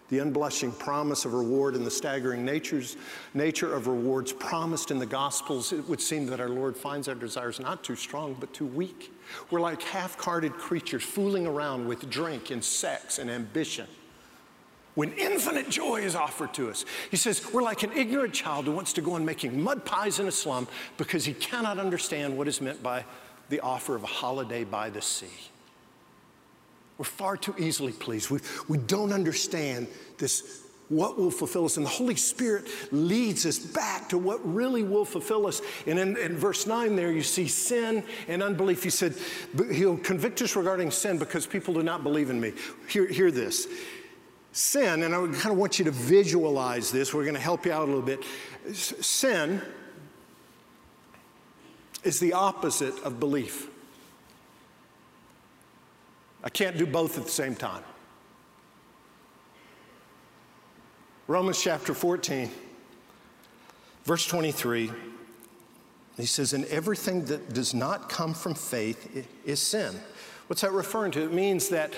[0.09, 2.97] the unblushing promise of reward and the staggering natures,
[3.33, 7.15] nature of rewards promised in the Gospels, it would seem that our Lord finds our
[7.15, 9.13] desires not too strong, but too weak.
[9.53, 13.87] We're like half hearted creatures fooling around with drink and sex and ambition
[14.97, 16.85] when infinite joy is offered to us.
[17.13, 20.19] He says, We're like an ignorant child who wants to go on making mud pies
[20.19, 20.67] in a slum
[20.97, 23.05] because he cannot understand what is meant by
[23.49, 25.27] the offer of a holiday by the sea.
[26.99, 28.31] We're far too easily pleased.
[28.31, 29.87] We, we don't understand
[30.19, 31.77] this, what will fulfill us.
[31.77, 35.61] And the Holy Spirit leads us back to what really will fulfill us.
[35.87, 38.83] And in, in verse 9, there you see sin and unbelief.
[38.83, 39.15] He said,
[39.73, 42.53] He'll convict us regarding sin because people do not believe in me.
[42.89, 43.67] Hear, hear this
[44.57, 47.13] sin, and I kind of want you to visualize this.
[47.13, 48.25] We're going to help you out a little bit.
[48.73, 49.61] Sin
[52.07, 53.69] is the opposite of belief.
[56.45, 57.83] I can't do both at the same time.
[61.27, 62.49] Romans chapter 14,
[64.05, 64.93] verse 23,
[66.17, 69.93] he says, And everything that does not come from faith is sin.
[70.47, 71.25] What's that referring to?
[71.25, 71.93] It means that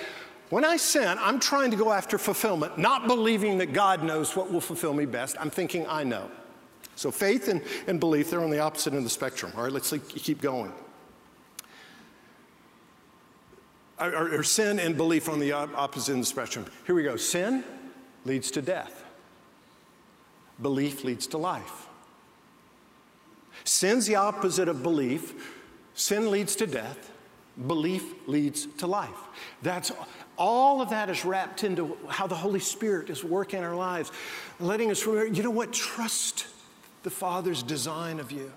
[0.48, 4.50] when I sin, I'm trying to go after fulfillment, not believing that God knows what
[4.50, 5.36] will fulfill me best.
[5.38, 6.30] I'm thinking I know.
[6.98, 9.52] So faith and, and belief, they're on the opposite end of the spectrum.
[9.56, 10.72] All right, let's keep going.
[14.00, 16.66] Or, sin and belief on the opposite end of the spectrum.
[16.86, 17.14] Here we go.
[17.14, 17.62] Sin
[18.24, 19.04] leads to death.
[20.60, 21.86] Belief leads to life.
[23.62, 25.54] Sin's the opposite of belief.
[25.94, 27.12] Sin leads to death.
[27.68, 29.20] Belief leads to life.
[29.62, 29.92] That's
[30.36, 34.10] all of that is wrapped into how the Holy Spirit is working in our lives,
[34.58, 35.72] letting us remember, you know what?
[35.72, 36.48] Trust
[37.08, 38.52] the Father's design of you.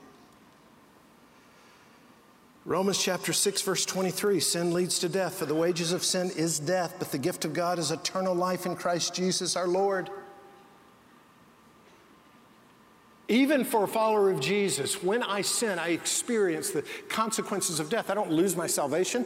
[2.65, 6.59] Romans chapter 6, verse 23 sin leads to death, for the wages of sin is
[6.59, 10.09] death, but the gift of God is eternal life in Christ Jesus our Lord.
[13.29, 18.09] Even for a follower of Jesus, when I sin, I experience the consequences of death.
[18.09, 19.25] I don't lose my salvation,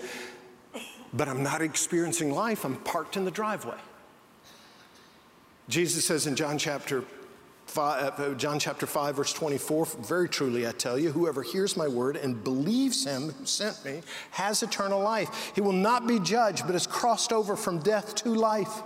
[1.13, 2.63] but I'm not experiencing life.
[2.63, 3.79] I'm parked in the driveway.
[5.67, 7.03] Jesus says in John chapter
[7.75, 11.89] Five, uh, John chapter 5, verse 24, very truly I tell you, whoever hears my
[11.89, 13.99] word and believes him who sent me
[14.31, 15.51] has eternal life.
[15.53, 18.81] He will not be judged, but is crossed over from death to life.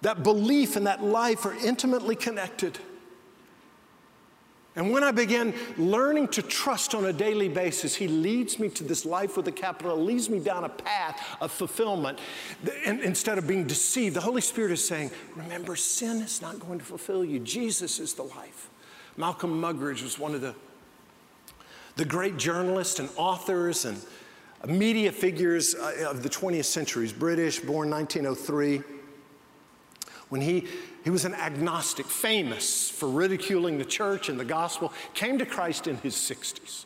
[0.00, 2.78] That belief and that life are intimately connected.
[4.76, 8.84] And when I began learning to trust on a daily basis, He leads me to
[8.84, 12.18] this life with a capital, leads me down a path of fulfillment.
[12.84, 16.80] And instead of being deceived, the Holy Spirit is saying, Remember, sin is not going
[16.80, 17.38] to fulfill you.
[17.38, 18.68] Jesus is the life.
[19.16, 20.56] Malcolm Muggeridge was one of the,
[21.94, 24.02] the great journalists and authors and
[24.66, 27.04] media figures uh, of the 20th century.
[27.04, 28.82] He's British, born 1903.
[30.28, 30.66] When he,
[31.04, 35.86] he was an agnostic, famous for ridiculing the church and the gospel, came to Christ
[35.86, 36.84] in his 60s.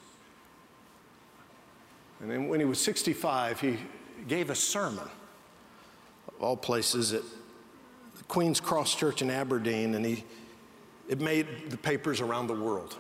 [2.21, 3.79] And then when he was 65, he
[4.27, 5.09] gave a sermon,
[6.29, 7.23] of all places, at
[8.17, 10.25] the Queen's Cross Church in Aberdeen, and he,
[11.09, 12.97] it made the papers around the world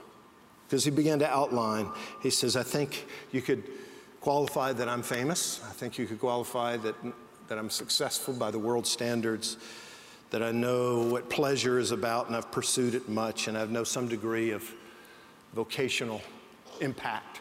[0.66, 1.88] because he began to outline.
[2.22, 3.64] He says, I think you could
[4.20, 5.60] qualify that I'm famous.
[5.68, 6.94] I think you could qualify that,
[7.48, 9.56] that I'm successful by the world standards,
[10.30, 13.84] that I know what pleasure is about and I've pursued it much, and I know
[13.84, 14.70] some degree of
[15.54, 16.20] vocational
[16.80, 17.40] impact.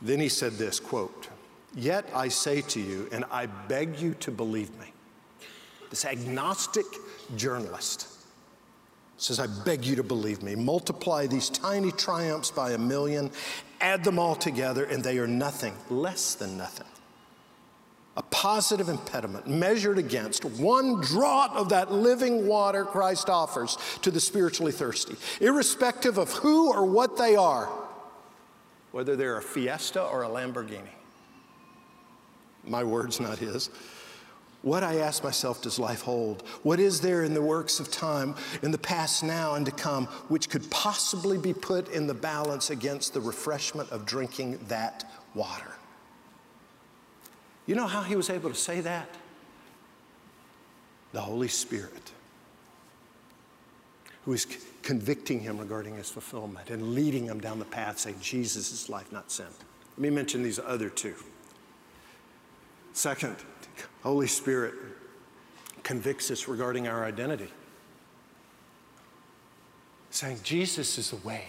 [0.00, 1.28] Then he said this quote,
[1.74, 4.92] Yet I say to you, and I beg you to believe me.
[5.90, 6.84] This agnostic
[7.36, 8.08] journalist
[9.16, 10.54] says, I beg you to believe me.
[10.54, 13.30] Multiply these tiny triumphs by a million,
[13.80, 16.86] add them all together, and they are nothing, less than nothing.
[18.16, 24.20] A positive impediment measured against one draught of that living water Christ offers to the
[24.20, 27.70] spiritually thirsty, irrespective of who or what they are,
[28.90, 30.92] whether they're a Fiesta or a Lamborghini.
[32.64, 33.70] My words, not his.
[34.60, 36.46] What I ask myself, does life hold?
[36.62, 40.06] What is there in the works of time, in the past, now, and to come,
[40.28, 45.71] which could possibly be put in the balance against the refreshment of drinking that water?
[47.66, 49.08] You know how he was able to say that?
[51.12, 52.12] The Holy Spirit,
[54.24, 54.46] who is
[54.82, 59.12] convicting him regarding his fulfillment and leading him down the path, saying, Jesus is life,
[59.12, 59.46] not sin.
[59.96, 61.14] Let me mention these other two.
[62.94, 63.36] Second,
[64.02, 64.74] Holy Spirit
[65.82, 67.48] convicts us regarding our identity,
[70.10, 71.44] saying Jesus is the way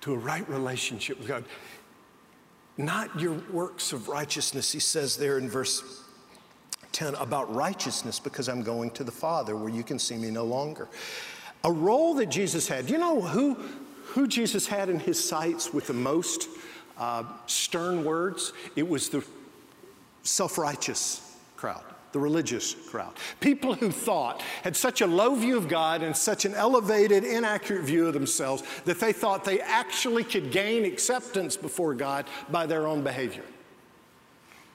[0.00, 1.44] to a right relationship with God.
[2.82, 6.02] Not your works of righteousness, he says there in verse
[6.90, 10.44] 10 about righteousness because I'm going to the Father where you can see me no
[10.44, 10.88] longer.
[11.62, 12.90] A role that Jesus had.
[12.90, 13.54] You know who,
[14.06, 16.48] who Jesus had in his sights with the most
[16.98, 19.24] uh, stern words, it was the
[20.24, 23.12] self righteous crowd, the religious crowd.
[23.40, 27.82] People who thought, had such a low view of God and such an elevated, inaccurate
[27.82, 32.86] view of themselves that they thought they actually could gain acceptance before God by their
[32.86, 33.44] own behavior.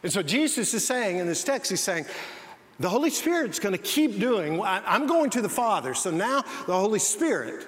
[0.04, 2.06] And so Jesus is saying in this text, he's saying,
[2.80, 6.74] the Holy Spirit's going to keep doing, I'm going to the Father, so now the
[6.74, 7.68] Holy Spirit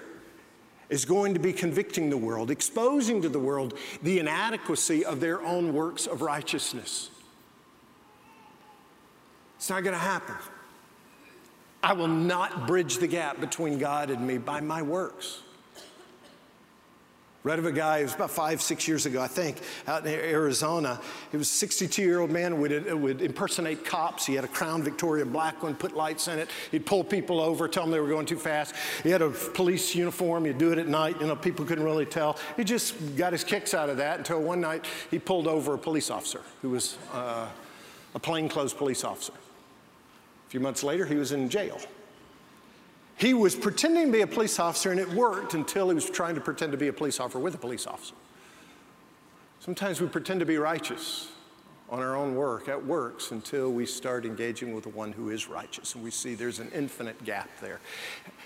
[0.89, 5.41] is going to be convicting the world, exposing to the world the inadequacy of their
[5.41, 7.09] own works of righteousness.
[9.59, 10.35] It's not going to happen.
[11.83, 15.41] I will not bridge the gap between God and me by my works.
[17.43, 20.13] Read of a guy, it was about five, six years ago, I think, out in
[20.13, 21.01] Arizona.
[21.31, 24.25] He was a 62 year old man, would, would impersonate cops.
[24.25, 26.49] He had a Crown Victoria black one, put lights in it.
[26.71, 28.75] He'd pull people over, tell them they were going too fast.
[29.03, 32.05] He had a police uniform, he'd do it at night, you know, people couldn't really
[32.05, 32.37] tell.
[32.55, 35.77] He just got his kicks out of that until one night he pulled over a
[35.77, 37.47] police officer who was uh,
[38.15, 39.33] a plainclothes police officer.
[40.49, 41.79] A few months later, he was in jail.
[43.17, 46.33] He was pretending to be a police officer, and it worked until he was trying
[46.33, 48.15] to pretend to be a police officer with a police officer.
[49.59, 51.27] Sometimes we pretend to be righteous
[51.89, 52.67] on our own work.
[52.67, 56.35] It works until we start engaging with the one who is righteous, and we see
[56.35, 57.79] there's an infinite gap there.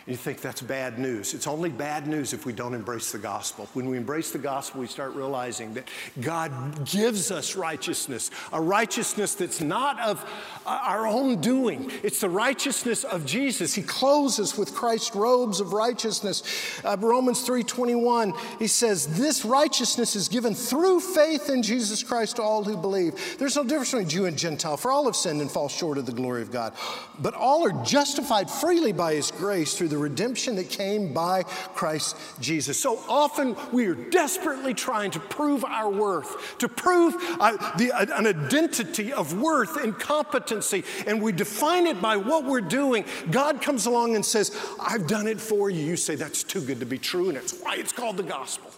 [0.05, 1.33] You think that's bad news.
[1.33, 3.69] It's only bad news if we don't embrace the gospel.
[3.71, 5.87] When we embrace the gospel, we start realizing that
[6.19, 10.21] God gives us righteousness, a righteousness that's not of
[10.65, 11.89] uh, our own doing.
[12.03, 13.73] It's the righteousness of Jesus.
[13.73, 16.43] He clothes us with Christ's robes of righteousness.
[16.83, 22.41] Uh, Romans 3:21, he says, "This righteousness is given through faith in Jesus Christ to
[22.41, 25.49] all who believe." There's no difference between Jew and Gentile, for all have sinned and
[25.49, 26.73] fall short of the glory of God.
[27.19, 32.17] But all are justified freely by his grace through the redemption that came by Christ
[32.39, 32.79] Jesus.
[32.79, 38.05] So often we are desperately trying to prove our worth, to prove uh, the, uh,
[38.17, 43.05] an identity of worth and competency, and we define it by what we're doing.
[43.31, 45.83] God comes along and says, I've done it for you.
[45.83, 48.71] You say, That's too good to be true, and it's why it's called the gospel.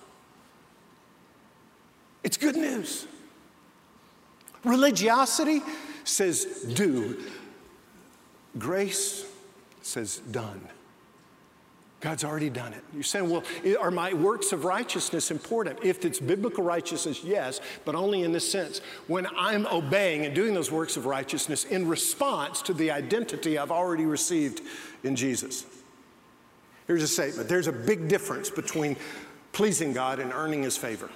[2.23, 3.07] It's good news.
[4.65, 5.61] Religiosity
[6.03, 7.21] says do,
[8.57, 9.25] grace
[9.81, 10.61] says done.
[12.01, 12.83] God's already done it.
[12.93, 13.43] You're saying, well,
[13.79, 15.79] are my works of righteousness important?
[15.83, 18.79] If it's biblical righteousness, yes, but only in this sense.
[19.07, 23.71] When I'm obeying and doing those works of righteousness in response to the identity I've
[23.71, 24.61] already received
[25.03, 25.65] in Jesus.
[26.85, 28.97] Here's a statement there's a big difference between
[29.51, 31.09] pleasing God and earning his favor.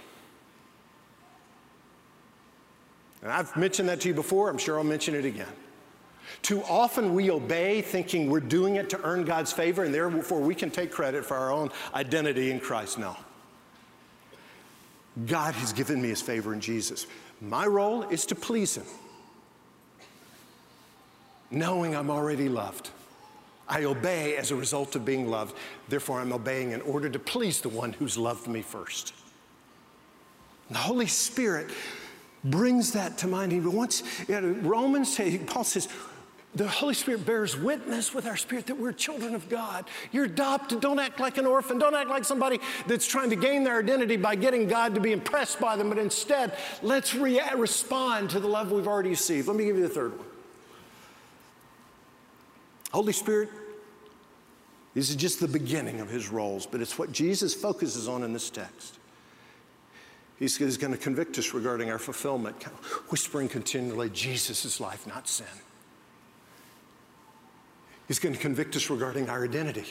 [3.21, 5.47] And I've mentioned that to you before, I'm sure I'll mention it again.
[6.41, 10.55] Too often we obey thinking we're doing it to earn God's favor and therefore we
[10.55, 12.97] can take credit for our own identity in Christ.
[12.97, 13.17] No.
[15.25, 17.07] God has given me his favor in Jesus.
[17.41, 18.85] My role is to please him,
[21.51, 22.89] knowing I'm already loved.
[23.67, 25.55] I obey as a result of being loved.
[25.89, 29.13] Therefore, I'm obeying in order to please the one who's loved me first.
[30.71, 31.69] The Holy Spirit
[32.43, 33.51] brings that to mind.
[33.51, 35.87] He wants, you know, Romans, Paul says,
[36.55, 39.85] the Holy Spirit bears witness with our spirit that we're children of God.
[40.11, 40.81] You're adopted.
[40.81, 41.77] Don't act like an orphan.
[41.77, 45.11] Don't act like somebody that's trying to gain their identity by getting God to be
[45.11, 49.47] impressed by them, but instead, let's re- respond to the love we've already received.
[49.47, 50.27] Let me give you the third one.
[52.91, 53.49] Holy Spirit,
[54.95, 58.33] this is just the beginning of his roles, but it's what Jesus focuses on in
[58.33, 58.98] this text.
[60.39, 62.63] He's, he's going to convict us regarding our fulfillment,
[63.09, 65.45] whispering continually, Jesus is life, not sin.
[68.07, 69.85] He's going to convict us regarding our identity.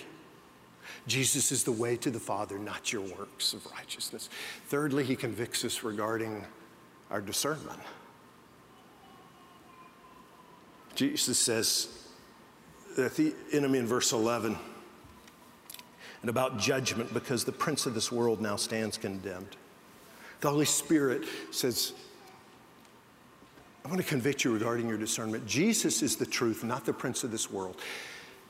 [1.06, 4.30] Jesus is the way to the Father, not your works of righteousness.
[4.68, 6.44] Thirdly, he convicts us regarding
[7.10, 7.78] our discernment.
[10.94, 12.08] Jesus says
[12.96, 14.56] at the enemy in verse 11,
[16.22, 19.56] and about judgment because the prince of this world now stands condemned.
[20.40, 21.94] The Holy Spirit says,
[23.84, 25.46] I want to convict you regarding your discernment.
[25.46, 27.76] Jesus is the truth, not the prince of this world.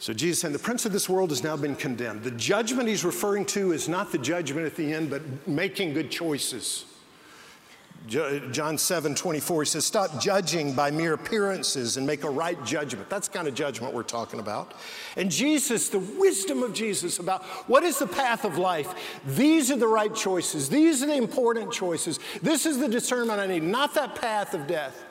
[0.00, 2.22] So Jesus saying the prince of this world has now been condemned.
[2.22, 6.10] The judgment he's referring to is not the judgment at the end, but making good
[6.10, 6.84] choices.
[8.06, 13.10] John 7 24, he says, Stop judging by mere appearances and make a right judgment.
[13.10, 14.72] That's the kind of judgment we're talking about.
[15.16, 18.94] And Jesus, the wisdom of Jesus about what is the path of life,
[19.26, 20.68] these are the right choices.
[20.68, 22.18] These are the important choices.
[22.40, 25.04] This is the discernment I need, not that path of death.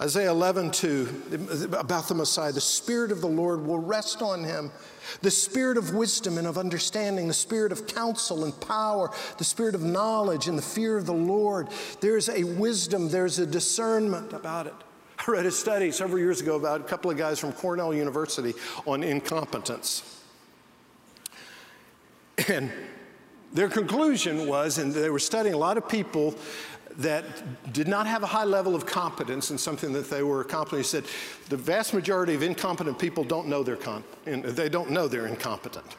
[0.00, 4.72] Isaiah 11, 2, about the Messiah, the Spirit of the Lord will rest on him.
[5.20, 9.74] The Spirit of wisdom and of understanding, the Spirit of counsel and power, the Spirit
[9.74, 11.68] of knowledge and the fear of the Lord.
[12.00, 14.74] There's a wisdom, there's a discernment about it.
[15.18, 18.54] I read a study several years ago about a couple of guys from Cornell University
[18.86, 20.22] on incompetence.
[22.48, 22.72] And
[23.52, 26.34] their conclusion was, and they were studying a lot of people
[26.98, 30.78] that did not have a high level of competence in something that they were accomplishing.
[30.78, 31.04] He said
[31.48, 33.78] the vast majority of incompetent people don't know they're,
[34.24, 35.96] they don't know they're incompetent.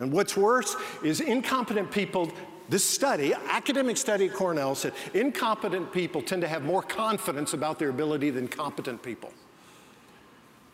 [0.00, 2.32] And what's worse is incompetent people,
[2.68, 7.78] this study, academic study at Cornell said incompetent people tend to have more confidence about
[7.78, 9.32] their ability than competent people.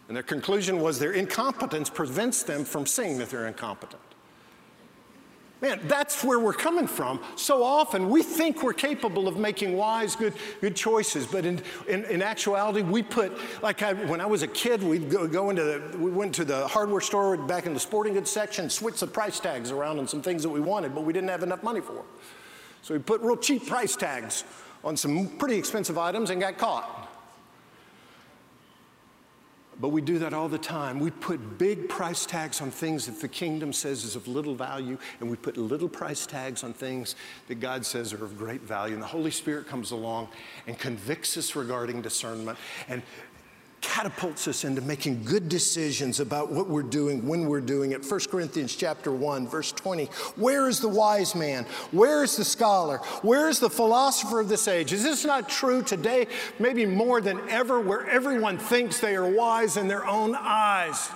[0.08, 4.00] And their conclusion was their incompetence prevents them from seeing that they're incompetent.
[5.62, 7.18] Man, that's where we're coming from.
[7.34, 12.04] So often we think we're capable of making wise, good, good choices, but in, in,
[12.04, 13.32] in actuality, we put,
[13.62, 16.44] like I, when I was a kid, we'd go, go, into the, we went to
[16.44, 20.06] the hardware store back in the sporting goods section, switch the price tags around on
[20.06, 22.04] some things that we wanted, but we didn't have enough money for.
[22.82, 24.44] So we put real cheap price tags
[24.84, 27.05] on some pretty expensive items and got caught.
[29.78, 30.98] But we do that all the time.
[31.00, 34.96] We put big price tags on things that the kingdom says is of little value,
[35.20, 37.14] and we put little price tags on things
[37.48, 38.94] that God says are of great value.
[38.94, 40.28] And the Holy Spirit comes along
[40.66, 42.58] and convicts us regarding discernment
[42.88, 43.02] and
[43.80, 48.04] catapults us into making good decisions about what we're doing when we're doing it.
[48.04, 50.06] 1 corinthians chapter 1 verse 20
[50.36, 51.64] where is the wise man?
[51.92, 52.98] Where is the scholar?
[53.22, 54.92] Where is the philosopher of this age?
[54.92, 56.26] Is this not true today?
[56.58, 61.10] Maybe more than ever where everyone thinks they are wise in their own eyes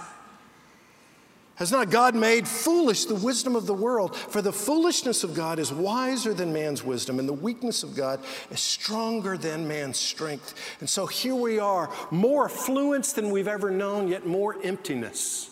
[1.61, 4.17] has not God made foolish the wisdom of the world?
[4.17, 8.19] For the foolishness of God is wiser than man's wisdom, and the weakness of God
[8.51, 10.55] is stronger than man's strength.
[10.81, 15.51] And so here we are, more affluence than we've ever known, yet more emptiness.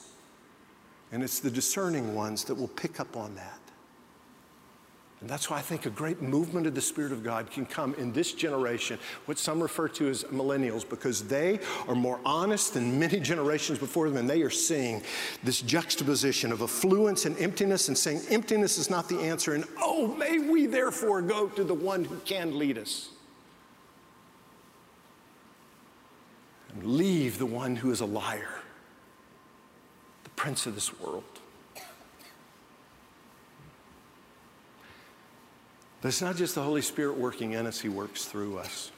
[1.12, 3.57] And it's the discerning ones that will pick up on that.
[5.21, 7.93] And that's why I think a great movement of the Spirit of God can come
[7.95, 11.59] in this generation, what some refer to as millennials, because they
[11.89, 15.03] are more honest than many generations before them, and they are seeing
[15.43, 20.07] this juxtaposition of affluence and emptiness and saying emptiness is not the answer, and oh,
[20.14, 23.09] may we therefore go to the one who can lead us.
[26.73, 28.61] And leave the one who is a liar,
[30.23, 31.38] the prince of this world.
[36.01, 38.92] But it's not just the Holy Spirit working in us, He works through us.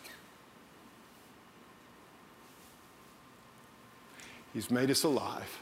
[4.53, 5.59] He's made us alive.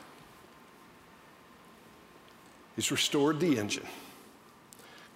[2.74, 3.86] He's restored the engine.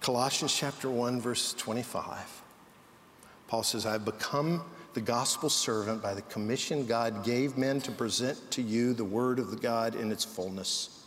[0.01, 2.43] Colossians chapter 1, verse 25.
[3.47, 4.63] Paul says, I've become
[4.93, 9.39] the gospel servant by the commission God gave men to present to you the word
[9.39, 11.02] of the God in its fullness.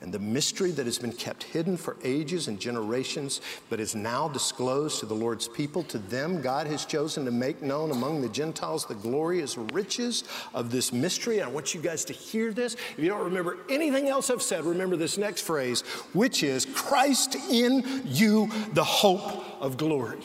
[0.00, 4.28] And the mystery that has been kept hidden for ages and generations, but is now
[4.28, 8.28] disclosed to the Lord's people, to them God has chosen to make known among the
[8.28, 10.22] Gentiles the glorious riches
[10.54, 11.40] of this mystery.
[11.40, 12.74] And I want you guys to hear this.
[12.74, 15.80] If you don't remember anything else I've said, remember this next phrase,
[16.12, 20.20] which is Christ in you, the hope of glory.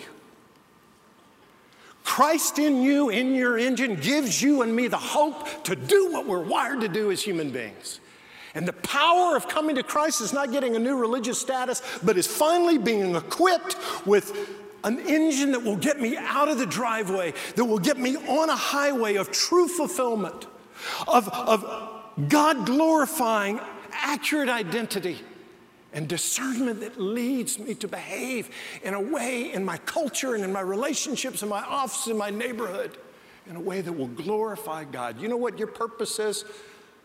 [2.04, 6.28] Christ in you, in your engine, gives you and me the hope to do what
[6.28, 8.00] we're wired to do as human beings.
[8.56, 12.18] And the power of coming to Christ is not getting a new religious status, but
[12.18, 13.76] is finally being equipped
[14.06, 14.50] with
[14.84, 18.50] an engine that will get me out of the driveway, that will get me on
[18.50, 20.46] a highway of true fulfillment,
[21.08, 23.60] of, of God glorifying
[23.92, 25.20] accurate identity
[25.94, 28.50] and discernment that leads me to behave
[28.84, 32.32] in a way in my culture and in my relationships in my office in my
[32.32, 32.98] neighborhood
[33.48, 35.20] in a way that will glorify God.
[35.22, 36.46] You know what your purpose is?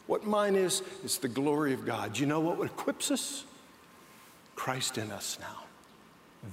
[0.08, 2.18] What mine is, is the glory of God.
[2.18, 3.44] You know what equips us?
[4.56, 5.64] Christ in us now.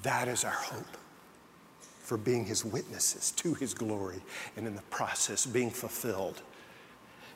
[0.04, 0.98] That is our hope
[2.02, 4.22] for being his witnesses to his glory
[4.58, 6.42] and in the process being fulfilled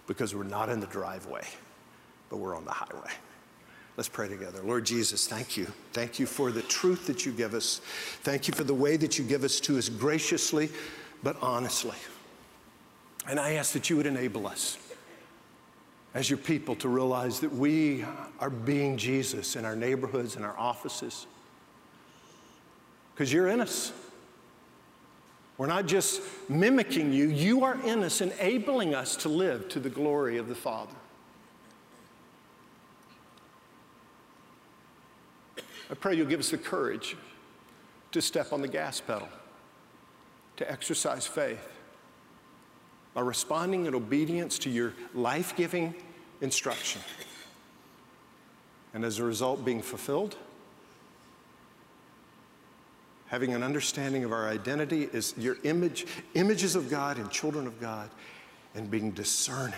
[0.07, 1.45] because we're not in the driveway,
[2.30, 3.11] but we're on the highway.
[3.95, 4.61] Let's pray together.
[4.61, 5.67] Lord Jesus, thank you.
[5.93, 7.80] Thank you for the truth that you give us.
[8.24, 10.70] Thank you for the way that you give us to us graciously,
[11.24, 11.97] but honestly.
[13.26, 14.78] And I ask that you would enable us
[16.14, 18.03] as your people to realize that we
[18.39, 21.28] are being Jesus in our neighborhoods and our offices.
[23.14, 23.91] Because you're in us.
[25.57, 29.89] We're not just mimicking you, you are in us, enabling us to live to the
[29.89, 30.95] glory of the Father.
[35.91, 37.18] I pray you'll give us the courage
[38.12, 39.28] to step on the gas pedal,
[40.57, 41.79] to exercise faith
[43.14, 45.95] by responding in obedience to your life giving
[46.41, 47.01] instruction.
[48.93, 50.36] And as a result, being fulfilled,
[53.28, 57.80] having an understanding of our identity as your image, images of God and children of
[57.80, 58.10] God,
[58.76, 59.76] and being discerning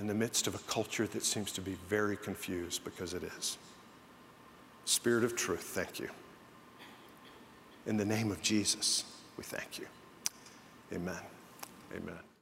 [0.00, 3.58] in the midst of a culture that seems to be very confused because it is.
[4.84, 6.10] Spirit of truth, thank you.
[7.86, 9.04] In the name of Jesus,
[9.36, 9.86] we thank you.
[10.92, 11.33] Amen.
[11.94, 12.33] Amen.